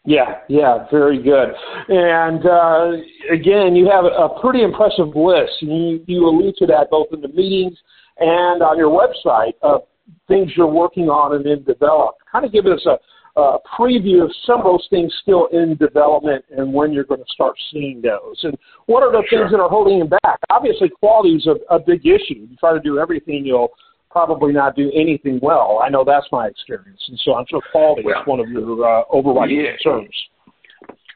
Yeah, 0.05 0.41
yeah, 0.49 0.87
very 0.91 1.23
good. 1.23 1.51
And 1.89 2.45
uh, 2.45 2.91
again, 3.33 3.77
you 3.77 3.89
have 3.89 4.05
a 4.05 4.41
pretty 4.41 4.63
impressive 4.63 5.15
list. 5.15 5.53
You, 5.61 6.03
you 6.07 6.27
allude 6.27 6.57
to 6.57 6.67
that 6.67 6.91
both 6.91 7.09
in 7.13 7.21
the 7.21 7.29
meetings 7.29 7.79
and 8.19 8.63
on 8.63 8.77
your 8.77 8.91
website 8.91 9.53
of 9.63 9.83
things 10.27 10.53
you're 10.57 10.67
working 10.67 11.09
on 11.09 11.37
and 11.37 11.47
in 11.47 11.63
develop. 11.63 12.17
Kind 12.31 12.45
of 12.45 12.53
give 12.53 12.67
us 12.67 12.85
a, 12.85 12.99
a 13.41 13.59
preview 13.79 14.25
of 14.25 14.33
some 14.45 14.59
of 14.59 14.65
those 14.65 14.87
things 14.91 15.15
still 15.23 15.47
in 15.53 15.77
development 15.77 16.45
and 16.51 16.73
when 16.73 16.93
you're 16.93 17.05
going 17.05 17.21
to 17.21 17.33
start 17.33 17.55
seeing 17.73 18.03
those. 18.03 18.41
And 18.43 18.57
what 18.87 19.05
are 19.05 19.13
the 19.13 19.23
sure. 19.31 19.41
things 19.41 19.53
that 19.53 19.61
are 19.61 19.69
holding 19.69 19.99
you 19.99 20.05
back? 20.05 20.41
Obviously, 20.51 20.89
quality 20.89 21.37
is 21.37 21.47
a, 21.47 21.75
a 21.75 21.79
big 21.79 22.05
issue. 22.05 22.47
You 22.51 22.57
try 22.59 22.73
to 22.73 22.81
do 22.81 22.99
everything, 22.99 23.47
you'll 23.47 23.71
probably 24.13 24.53
not 24.53 24.77
do 24.77 24.91
anything 24.95 25.41
well. 25.43 25.81
I 25.85 25.89
know 25.89 26.05
that's 26.05 26.27
my 26.31 26.47
experience, 26.47 27.03
and 27.09 27.19
so 27.25 27.35
I'm 27.35 27.47
sure 27.49 27.63
quality 27.73 28.03
well, 28.05 28.21
is 28.21 28.27
one 28.27 28.41
of 28.41 28.49
your 28.49 28.87
uh, 28.87 29.03
overriding 29.11 29.61
yeah. 29.61 29.77
concerns. 29.83 30.15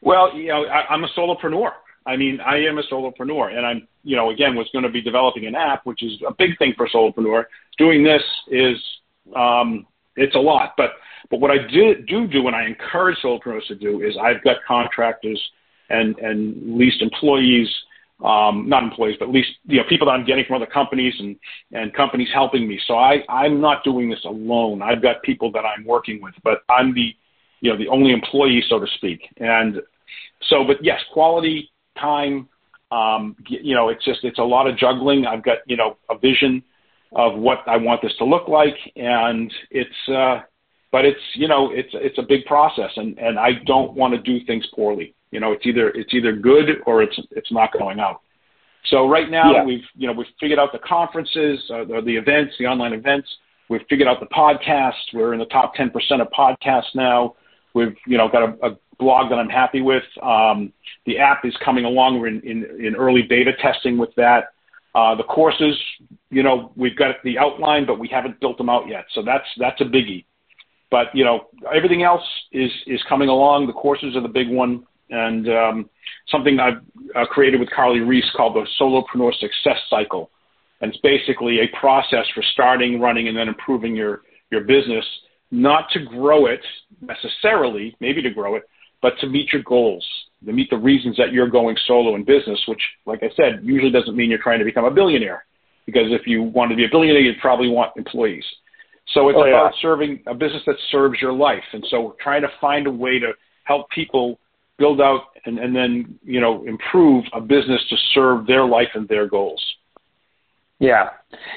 Well, 0.02 0.34
you 0.34 0.48
know, 0.48 0.64
I, 0.64 0.92
I'm 0.92 1.04
a 1.04 1.08
solopreneur. 1.16 1.70
I 2.06 2.16
mean, 2.16 2.38
I 2.40 2.56
am 2.58 2.78
a 2.78 2.82
solopreneur, 2.82 3.52
and 3.56 3.66
I'm, 3.66 3.88
you 4.04 4.16
know, 4.16 4.30
again, 4.30 4.54
was 4.54 4.68
going 4.72 4.84
to 4.84 4.90
be 4.90 5.02
developing 5.02 5.46
an 5.46 5.54
app, 5.54 5.84
which 5.84 6.02
is 6.02 6.12
a 6.26 6.32
big 6.32 6.56
thing 6.58 6.72
for 6.76 6.86
a 6.86 6.90
solopreneur. 6.90 7.44
Doing 7.78 8.04
this 8.04 8.22
is, 8.48 8.76
um, 9.34 9.86
it's 10.16 10.34
a 10.34 10.38
lot, 10.38 10.74
but 10.76 10.92
but 11.30 11.40
what 11.40 11.50
I 11.50 11.56
do 11.70 11.96
do 12.06 12.26
do, 12.26 12.46
and 12.46 12.56
I 12.56 12.66
encourage 12.66 13.18
solopreneurs 13.22 13.66
to 13.68 13.74
do, 13.74 14.02
is 14.02 14.16
I've 14.16 14.42
got 14.44 14.56
contractors 14.66 15.42
and 15.90 16.16
and 16.18 16.78
leased 16.78 17.02
employees 17.02 17.68
um, 18.24 18.68
not 18.68 18.82
employees, 18.82 19.16
but 19.18 19.28
at 19.28 19.34
least 19.34 19.50
you 19.66 19.78
know 19.78 19.84
people 19.88 20.06
that 20.06 20.12
I'm 20.12 20.24
getting 20.24 20.44
from 20.46 20.56
other 20.56 20.70
companies 20.70 21.14
and 21.18 21.36
and 21.72 21.92
companies 21.92 22.28
helping 22.32 22.66
me. 22.66 22.80
So 22.86 22.94
I 22.94 23.22
I'm 23.28 23.60
not 23.60 23.84
doing 23.84 24.08
this 24.08 24.24
alone. 24.24 24.82
I've 24.82 25.02
got 25.02 25.22
people 25.22 25.52
that 25.52 25.64
I'm 25.64 25.84
working 25.84 26.22
with, 26.22 26.34
but 26.42 26.58
I'm 26.68 26.94
the 26.94 27.14
you 27.60 27.70
know 27.70 27.76
the 27.76 27.88
only 27.88 28.12
employee, 28.12 28.64
so 28.68 28.78
to 28.78 28.86
speak. 28.96 29.20
And 29.38 29.80
so, 30.48 30.64
but 30.64 30.82
yes, 30.82 31.00
quality 31.12 31.70
time. 31.98 32.48
Um, 32.92 33.36
you 33.48 33.74
know, 33.74 33.88
it's 33.88 34.04
just 34.04 34.20
it's 34.22 34.38
a 34.38 34.44
lot 34.44 34.66
of 34.68 34.78
juggling. 34.78 35.26
I've 35.26 35.42
got 35.42 35.58
you 35.66 35.76
know 35.76 35.96
a 36.08 36.16
vision 36.16 36.62
of 37.12 37.38
what 37.38 37.58
I 37.66 37.76
want 37.76 38.02
this 38.02 38.14
to 38.18 38.24
look 38.24 38.48
like, 38.48 38.76
and 38.96 39.52
it's 39.70 40.08
uh, 40.08 40.40
but 40.92 41.04
it's 41.04 41.20
you 41.34 41.48
know 41.48 41.70
it's 41.72 41.90
it's 41.92 42.18
a 42.18 42.22
big 42.22 42.44
process, 42.46 42.90
and 42.96 43.18
and 43.18 43.38
I 43.38 43.52
don't 43.66 43.94
want 43.94 44.14
to 44.14 44.20
do 44.20 44.44
things 44.46 44.64
poorly. 44.74 45.14
You 45.30 45.40
know, 45.40 45.52
it's 45.52 45.66
either 45.66 45.90
it's 45.90 46.14
either 46.14 46.32
good 46.32 46.82
or 46.86 47.02
it's 47.02 47.18
it's 47.32 47.52
not 47.52 47.72
going 47.72 48.00
out. 48.00 48.20
So 48.90 49.08
right 49.08 49.30
now 49.30 49.52
yeah. 49.52 49.64
we've 49.64 49.84
you 49.94 50.06
know 50.06 50.12
we've 50.12 50.26
figured 50.40 50.58
out 50.58 50.72
the 50.72 50.78
conferences, 50.78 51.60
uh, 51.70 51.84
the, 51.84 52.02
the 52.04 52.16
events, 52.16 52.54
the 52.58 52.66
online 52.66 52.92
events. 52.92 53.28
We've 53.68 53.82
figured 53.90 54.08
out 54.08 54.20
the 54.20 54.26
podcast. 54.26 54.92
We're 55.12 55.32
in 55.32 55.40
the 55.40 55.46
top 55.46 55.74
10% 55.74 55.90
of 56.20 56.28
podcasts 56.28 56.94
now. 56.94 57.34
We've 57.74 57.96
you 58.06 58.16
know 58.16 58.28
got 58.28 58.42
a, 58.42 58.66
a 58.66 58.78
blog 58.98 59.30
that 59.30 59.38
I'm 59.38 59.48
happy 59.48 59.82
with. 59.82 60.04
Um, 60.22 60.72
the 61.04 61.18
app 61.18 61.44
is 61.44 61.54
coming 61.64 61.84
along. 61.84 62.20
We're 62.20 62.28
in, 62.28 62.40
in, 62.42 62.86
in 62.86 62.96
early 62.96 63.22
beta 63.22 63.52
testing 63.60 63.98
with 63.98 64.14
that. 64.16 64.52
Uh, 64.94 65.14
the 65.14 65.24
courses, 65.24 65.78
you 66.30 66.42
know, 66.42 66.72
we've 66.74 66.96
got 66.96 67.16
the 67.22 67.38
outline, 67.38 67.84
but 67.84 67.98
we 67.98 68.08
haven't 68.08 68.40
built 68.40 68.56
them 68.56 68.70
out 68.70 68.88
yet. 68.88 69.04
So 69.14 69.22
that's 69.22 69.44
that's 69.58 69.80
a 69.80 69.84
biggie. 69.84 70.24
But 70.90 71.06
you 71.14 71.24
know, 71.24 71.48
everything 71.74 72.02
else 72.02 72.22
is 72.52 72.70
is 72.86 73.02
coming 73.08 73.28
along. 73.28 73.66
The 73.66 73.72
courses 73.72 74.14
are 74.14 74.20
the 74.22 74.28
big 74.28 74.48
one, 74.48 74.86
and 75.10 75.48
um, 75.48 75.90
something 76.28 76.60
I've 76.60 76.80
uh, 77.14 77.26
created 77.26 77.58
with 77.58 77.70
Carly 77.70 78.00
Reese 78.00 78.30
called 78.36 78.54
the 78.54 78.66
Solopreneur 78.80 79.32
Success 79.34 79.78
Cycle, 79.90 80.30
and 80.80 80.92
it's 80.92 81.00
basically 81.00 81.60
a 81.60 81.78
process 81.78 82.26
for 82.34 82.42
starting, 82.52 83.00
running, 83.00 83.28
and 83.28 83.36
then 83.36 83.48
improving 83.48 83.96
your 83.96 84.22
your 84.50 84.62
business. 84.62 85.04
Not 85.50 85.90
to 85.90 86.00
grow 86.00 86.46
it 86.46 86.60
necessarily, 87.00 87.96
maybe 88.00 88.20
to 88.22 88.30
grow 88.30 88.56
it, 88.56 88.64
but 89.00 89.12
to 89.20 89.28
meet 89.28 89.52
your 89.52 89.62
goals, 89.62 90.04
to 90.44 90.52
meet 90.52 90.70
the 90.70 90.76
reasons 90.76 91.16
that 91.16 91.32
you're 91.32 91.48
going 91.48 91.76
solo 91.86 92.14
in 92.14 92.24
business. 92.24 92.60
Which, 92.66 92.82
like 93.06 93.22
I 93.22 93.30
said, 93.36 93.60
usually 93.62 93.90
doesn't 93.90 94.16
mean 94.16 94.30
you're 94.30 94.42
trying 94.42 94.60
to 94.60 94.64
become 94.64 94.84
a 94.84 94.90
billionaire, 94.90 95.46
because 95.84 96.12
if 96.12 96.26
you 96.26 96.42
want 96.42 96.70
to 96.70 96.76
be 96.76 96.84
a 96.84 96.88
billionaire, 96.88 97.22
you'd 97.22 97.40
probably 97.40 97.68
want 97.68 97.96
employees. 97.96 98.44
So 99.14 99.28
it's 99.28 99.36
oh, 99.38 99.46
about 99.46 99.72
yeah. 99.74 99.82
serving 99.82 100.20
a 100.26 100.34
business 100.34 100.62
that 100.66 100.76
serves 100.90 101.20
your 101.20 101.32
life. 101.32 101.62
And 101.72 101.84
so 101.90 102.00
we're 102.02 102.22
trying 102.22 102.42
to 102.42 102.48
find 102.60 102.86
a 102.86 102.90
way 102.90 103.18
to 103.18 103.32
help 103.64 103.88
people 103.90 104.38
build 104.78 105.00
out 105.00 105.22
and, 105.44 105.58
and 105.58 105.74
then, 105.74 106.18
you 106.24 106.40
know, 106.40 106.64
improve 106.66 107.24
a 107.32 107.40
business 107.40 107.82
to 107.88 107.96
serve 108.14 108.46
their 108.46 108.64
life 108.66 108.88
and 108.94 109.08
their 109.08 109.28
goals. 109.28 109.62
Yeah, 110.78 111.08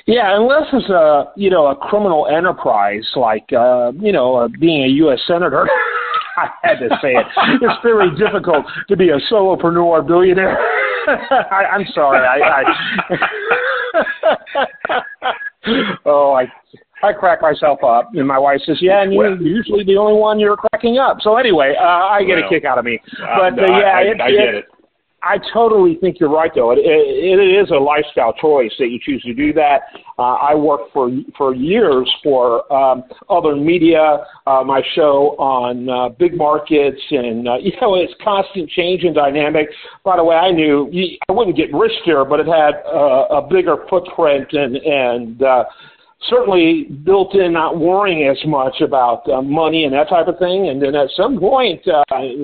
yeah. 0.06 0.38
Unless 0.38 0.68
it's 0.72 0.90
a 0.90 1.34
you 1.36 1.50
know 1.50 1.68
a 1.68 1.76
criminal 1.76 2.28
enterprise 2.28 3.06
like 3.18 3.52
uh, 3.52 3.92
you 4.00 4.14
know 4.14 4.36
uh, 4.36 4.48
being 4.62 4.84
a 4.86 4.88
U.S. 4.88 5.20
senator, 5.28 5.68
I 6.38 6.48
had 6.64 6.80
to 6.80 6.88
say 7.02 7.16
it. 7.16 7.26
It's 7.62 7.84
very 7.84 8.16
difficult 8.18 8.66
to 8.88 8.96
be 8.96 9.10
a 9.10 9.20
solopreneur 9.30 10.08
billionaire. 10.08 10.58
I, 11.52 11.66
I'm 11.74 11.86
sorry. 11.94 12.26
I, 12.26 12.62
I 12.62 12.64
oh, 16.06 16.34
I 16.34 16.46
I 17.04 17.14
crack 17.14 17.42
myself 17.42 17.84
up, 17.84 18.10
and 18.14 18.28
my 18.28 18.38
wife 18.38 18.60
says, 18.66 18.78
"Yeah, 18.82 19.04
and 19.04 19.14
you're 19.14 19.40
usually 19.42 19.84
the 19.84 19.98
only 19.98 20.20
one 20.20 20.40
you're 20.40 20.58
cracking 20.58 20.98
up." 20.98 21.18
So 21.22 21.38
anyway, 21.38 21.76
uh, 21.80 21.86
I 21.86 22.24
get 22.24 22.36
well, 22.36 22.46
a 22.46 22.50
kick 22.50 22.66
out 22.66 22.78
of 22.78 22.86
me. 22.86 23.00
Uh, 23.22 23.52
but 23.52 23.64
uh, 23.64 23.78
yeah, 23.78 23.96
I, 23.96 24.02
it, 24.02 24.22
I, 24.22 24.26
I 24.26 24.32
get 24.32 24.54
it. 24.56 24.66
I 25.22 25.38
totally 25.54 25.98
think 26.00 26.20
you're 26.20 26.30
right, 26.30 26.52
though. 26.54 26.72
It, 26.72 26.80
it, 26.80 27.40
it 27.40 27.64
is 27.64 27.72
a 27.72 27.76
lifestyle 27.76 28.34
choice 28.34 28.72
that 28.80 28.88
you 28.88 29.00
choose 29.04 29.22
to 29.24 29.34
do 29.34 29.52
that. 29.54 29.82
Uh, 30.18 30.36
I 30.36 30.56
worked 30.56 30.94
for 30.94 31.10
for 31.38 31.54
years 31.54 32.10
for 32.24 32.72
um, 32.72 33.04
other 33.30 33.56
media, 33.56 34.26
uh, 34.48 34.64
my 34.64 34.82
show 34.96 35.36
on 35.38 35.90
uh, 35.90 36.10
big 36.10 36.38
markets, 36.38 37.02
and 37.12 37.48
uh, 37.48 37.56
you 37.62 37.72
know 37.82 37.96
it's 37.96 38.14
constant 38.24 38.70
change 38.70 39.04
and 39.04 39.16
dynamic. 39.16 39.68
By 40.04 40.18
the 40.18 40.24
way, 40.24 40.36
I 40.36 40.52
knew 40.52 40.90
I 41.28 41.32
wouldn't 41.32 41.58
get 41.58 41.74
rich 41.74 41.94
there, 42.06 42.24
but 42.24 42.40
it 42.40 42.48
had 42.48 42.82
uh, 42.86 43.28
a 43.30 43.48
bigger 43.48 43.78
footprint 43.90 44.48
and 44.54 44.78
and 44.78 45.44
uh, 45.44 45.64
certainly 46.28 46.84
built 47.04 47.34
in 47.36 47.54
not 47.54 47.80
worrying 47.80 48.28
as 48.28 48.38
much 48.46 48.82
about 48.82 49.28
uh, 49.30 49.42
money 49.42 49.86
and 49.86 49.94
that 49.94 50.10
type 50.10 50.28
of 50.28 50.38
thing. 50.38 50.70
And 50.70 50.82
then 50.82 50.96
at 50.96 51.10
some 51.16 51.40
point, 51.40 51.82
uh, 51.88 52.04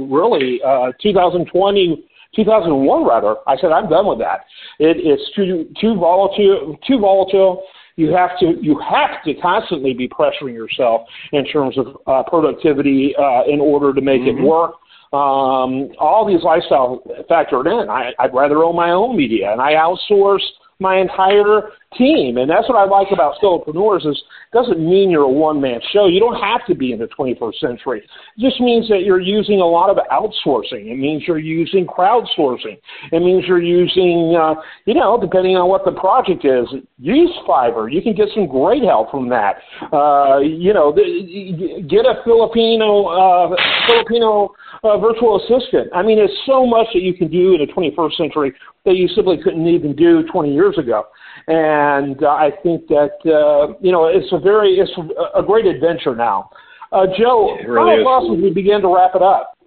really, 0.09 0.61
uh, 0.65 0.91
2020 1.01 2.05
2001 2.35 3.07
rather, 3.07 3.37
I 3.47 3.55
said 3.57 3.71
I'm 3.71 3.89
done 3.89 4.07
with 4.07 4.19
that. 4.19 4.41
It 4.79 4.97
is 4.97 5.19
too 5.35 5.69
too 5.79 5.95
volatile. 5.95 6.77
Too 6.85 6.99
volatile. 6.99 7.63
You 7.95 8.09
have 8.13 8.37
to 8.39 8.55
you 8.61 8.77
have 8.79 9.23
to 9.23 9.33
constantly 9.41 9.93
be 9.93 10.07
pressuring 10.07 10.53
yourself 10.53 11.01
in 11.31 11.45
terms 11.45 11.77
of 11.77 11.97
uh, 12.07 12.23
productivity 12.29 13.15
uh, 13.17 13.43
in 13.47 13.61
order 13.61 13.93
to 13.93 14.01
make 14.01 14.21
mm-hmm. 14.21 14.43
it 14.43 14.47
work. 14.47 14.73
Um, 15.13 15.93
all 15.97 16.25
these 16.27 16.43
lifestyle 16.43 17.01
factored 17.29 17.67
in. 17.67 17.89
I, 17.89 18.11
I'd 18.19 18.33
rather 18.33 18.63
own 18.65 18.75
my 18.75 18.91
own 18.91 19.15
media, 19.15 19.53
and 19.53 19.61
I 19.61 19.73
outsource 19.73 20.43
my 20.79 20.97
entire 20.97 21.71
team. 21.97 22.37
And 22.37 22.49
that's 22.49 22.67
what 22.67 22.77
I 22.77 22.85
like 22.85 23.07
about 23.11 23.35
solopreneurs 23.41 24.05
is 24.05 24.17
it 24.17 24.55
doesn't 24.55 24.79
mean 24.79 25.09
you're 25.09 25.23
a 25.23 25.29
one 25.29 25.61
man 25.61 25.79
show. 25.93 26.07
You 26.07 26.19
don't 26.19 26.41
have 26.41 26.65
to 26.67 26.75
be 26.75 26.91
in 26.91 26.99
the 26.99 27.07
21st 27.17 27.55
century. 27.59 27.99
It 27.99 28.41
just 28.41 28.59
means 28.59 28.89
that 28.89 29.03
you're 29.03 29.21
using 29.21 29.61
a 29.61 29.65
lot 29.65 29.89
of 29.89 29.97
outsourcing. 30.11 30.91
It 30.91 30.97
means 30.97 31.23
you're 31.27 31.39
using 31.39 31.87
crowdsourcing. 31.87 32.77
It 33.11 33.19
means 33.21 33.45
you're 33.47 33.61
using, 33.61 34.35
uh, 34.39 34.55
you 34.85 34.93
know, 34.93 35.19
depending 35.19 35.55
on 35.55 35.69
what 35.69 35.85
the 35.85 35.91
project 35.91 36.43
is, 36.43 36.67
use 36.99 37.31
Fiverr. 37.47 37.91
You 37.91 38.01
can 38.01 38.13
get 38.13 38.27
some 38.33 38.47
great 38.47 38.83
help 38.83 39.11
from 39.11 39.29
that. 39.29 39.55
Uh, 39.93 40.39
you 40.39 40.73
know, 40.73 40.91
get 40.91 42.05
a 42.05 42.21
Filipino 42.25 43.05
uh, 43.05 43.55
Filipino 43.87 44.53
uh, 44.83 44.97
virtual 44.97 45.37
assistant. 45.37 45.89
I 45.93 46.01
mean, 46.03 46.19
it's 46.19 46.33
so 46.45 46.65
much 46.65 46.87
that 46.93 47.01
you 47.01 47.13
can 47.13 47.29
do 47.29 47.55
in 47.55 47.65
the 47.65 47.71
21st 47.71 48.15
century 48.15 48.53
that 48.85 48.95
you 48.95 49.07
simply 49.09 49.37
couldn't 49.43 49.67
even 49.67 49.95
do 49.95 50.23
20 50.31 50.53
years 50.53 50.77
ago. 50.77 51.05
And 51.47 52.23
uh, 52.23 52.29
I 52.29 52.51
think 52.63 52.87
that 52.87 53.17
uh, 53.25 53.77
you 53.81 53.91
know 53.91 54.05
it's 54.05 54.31
a 54.31 54.39
very 54.39 54.79
it's 54.79 54.91
a 55.35 55.43
great 55.43 55.65
adventure 55.65 56.15
now. 56.15 56.49
Uh, 56.91 57.05
Joe, 57.17 57.57
really 57.67 58.03
final 58.03 58.03
thoughts 58.03 58.37
as 58.37 58.43
we 58.43 58.49
begin 58.51 58.81
to 58.81 58.95
wrap 58.95 59.15
it 59.15 59.21
up. 59.21 59.57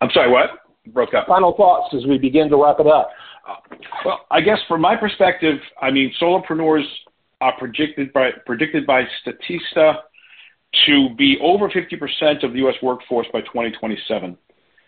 I'm 0.00 0.10
sorry, 0.12 0.30
what? 0.30 0.50
Broke 0.92 1.14
up. 1.14 1.26
Final 1.26 1.54
thoughts 1.56 1.94
as 1.94 2.06
we 2.06 2.18
begin 2.18 2.48
to 2.50 2.62
wrap 2.62 2.76
it 2.80 2.86
up. 2.86 3.10
Uh, 3.48 3.76
well, 4.04 4.20
I 4.30 4.40
guess 4.40 4.58
from 4.68 4.80
my 4.80 4.94
perspective, 4.94 5.58
I 5.80 5.90
mean, 5.90 6.12
solopreneurs 6.20 6.84
are 7.40 7.56
predicted 7.58 8.12
by 8.12 8.30
predicted 8.46 8.86
by 8.86 9.02
Statista 9.24 9.94
to 10.86 11.08
be 11.16 11.38
over 11.42 11.68
50% 11.68 12.44
of 12.44 12.52
the 12.52 12.58
U.S. 12.58 12.74
workforce 12.82 13.26
by 13.32 13.40
2027. 13.40 14.36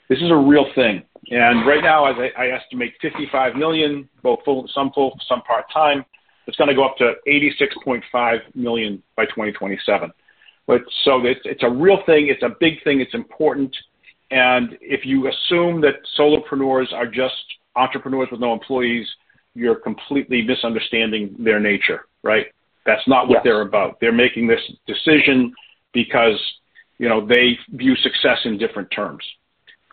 This 0.08 0.18
is 0.18 0.30
a 0.30 0.36
real 0.36 0.66
thing. 0.74 1.02
And 1.30 1.66
right 1.66 1.82
now, 1.82 2.06
as 2.06 2.16
I, 2.18 2.44
I 2.44 2.48
estimate 2.48 2.94
55 3.00 3.54
million, 3.54 4.08
both 4.22 4.40
full, 4.44 4.68
some 4.74 4.90
full, 4.92 5.18
some 5.28 5.42
part 5.42 5.66
time. 5.72 6.04
It's 6.46 6.56
going 6.56 6.68
to 6.68 6.74
go 6.74 6.84
up 6.84 6.96
to 6.96 7.12
86.5 7.28 8.38
million 8.54 9.02
by 9.16 9.26
2027. 9.26 10.10
But 10.66 10.80
so 11.04 11.24
it's, 11.24 11.40
it's 11.44 11.62
a 11.62 11.70
real 11.70 11.98
thing. 12.06 12.28
It's 12.28 12.42
a 12.42 12.56
big 12.60 12.82
thing. 12.82 13.00
It's 13.00 13.14
important. 13.14 13.74
And 14.30 14.76
if 14.80 15.04
you 15.04 15.28
assume 15.28 15.80
that 15.82 15.94
solopreneurs 16.18 16.92
are 16.92 17.06
just 17.06 17.34
entrepreneurs 17.76 18.28
with 18.30 18.40
no 18.40 18.52
employees, 18.52 19.06
you're 19.54 19.76
completely 19.76 20.42
misunderstanding 20.42 21.36
their 21.38 21.60
nature, 21.60 22.06
right? 22.22 22.46
That's 22.86 23.06
not 23.06 23.28
what 23.28 23.36
yes. 23.36 23.42
they're 23.44 23.62
about. 23.62 23.98
They're 24.00 24.12
making 24.12 24.46
this 24.46 24.60
decision 24.86 25.52
because 25.92 26.40
you 26.98 27.08
know 27.08 27.26
they 27.26 27.58
view 27.70 27.96
success 27.96 28.38
in 28.44 28.58
different 28.58 28.90
terms. 28.90 29.24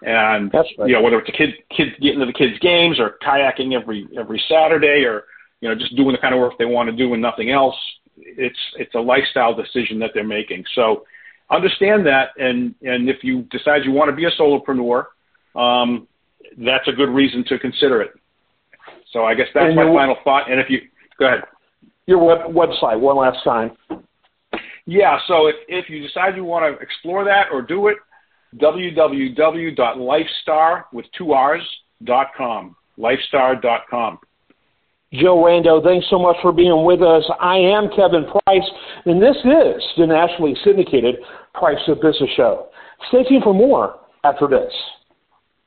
And 0.01 0.53
right. 0.53 0.65
you 0.85 0.93
know 0.93 1.01
whether 1.01 1.19
it's 1.19 1.29
a 1.29 1.31
kid 1.31 1.55
kids 1.75 1.91
getting 2.01 2.19
to 2.19 2.25
the 2.25 2.33
kids 2.33 2.59
games 2.59 2.99
or 2.99 3.17
kayaking 3.25 3.73
every 3.73 4.07
every 4.17 4.41
Saturday 4.47 5.03
or 5.05 5.23
you 5.61 5.69
know 5.69 5.75
just 5.75 5.95
doing 5.95 6.11
the 6.11 6.19
kind 6.19 6.33
of 6.33 6.39
work 6.39 6.53
they 6.59 6.65
want 6.65 6.89
to 6.89 6.95
do 6.95 7.13
and 7.13 7.21
nothing 7.21 7.49
else, 7.49 7.75
it's 8.15 8.59
it's 8.77 8.93
a 8.95 8.99
lifestyle 8.99 9.55
decision 9.55 9.99
that 9.99 10.11
they're 10.13 10.23
making. 10.23 10.63
So 10.75 11.05
understand 11.49 12.05
that, 12.05 12.29
and 12.37 12.75
and 12.81 13.09
if 13.09 13.23
you 13.23 13.43
decide 13.43 13.83
you 13.83 13.91
want 13.91 14.09
to 14.09 14.15
be 14.15 14.25
a 14.25 14.31
solopreneur, 14.31 15.05
um, 15.55 16.07
that's 16.57 16.87
a 16.87 16.91
good 16.91 17.09
reason 17.09 17.43
to 17.47 17.59
consider 17.59 18.01
it. 18.01 18.11
So 19.11 19.23
I 19.23 19.33
guess 19.33 19.47
that's 19.53 19.67
and 19.67 19.75
my 19.75 19.85
final 19.85 20.17
thought. 20.23 20.51
And 20.51 20.59
if 20.59 20.69
you 20.69 20.81
go 21.17 21.27
ahead, 21.27 21.43
your 22.05 22.19
web, 22.19 22.53
website 22.53 22.99
one 22.99 23.17
last 23.17 23.43
time. 23.43 23.71
Yeah, 24.89 25.19
so 25.27 25.47
if, 25.47 25.55
if 25.67 25.89
you 25.89 26.01
decide 26.01 26.37
you 26.37 26.45
want 26.45 26.63
to 26.65 26.79
explore 26.81 27.25
that 27.25 27.47
or 27.51 27.61
do 27.61 27.87
it, 27.87 27.97
www.lifestarr 28.55 30.83
with 30.93 31.05
two 31.15 31.33
R's 31.33 31.61
dot 32.05 32.27
com. 32.37 32.77
Lifestarr.com. 32.97 34.19
Joe 35.13 35.37
Rando, 35.37 35.81
thanks 35.83 36.07
so 36.09 36.17
much 36.17 36.37
for 36.41 36.51
being 36.51 36.83
with 36.83 37.01
us. 37.01 37.23
I 37.39 37.57
am 37.57 37.89
Kevin 37.95 38.25
Price, 38.25 38.69
and 39.05 39.21
this 39.21 39.37
is 39.37 39.83
the 39.97 40.07
nationally 40.07 40.55
syndicated 40.63 41.17
Price 41.53 41.77
of 41.87 42.01
Business 42.01 42.31
Show. 42.35 42.67
Stay 43.09 43.23
tuned 43.23 43.43
for 43.43 43.53
more 43.53 43.99
after 44.23 44.47
this. 44.47 44.73